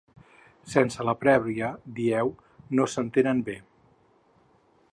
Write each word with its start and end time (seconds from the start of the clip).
Sense 0.75 1.05
la 1.09 1.13
prèvia, 1.23 1.69
dieu, 1.99 2.31
no 2.79 2.87
s’entenen 2.95 3.45
bé. 3.51 3.59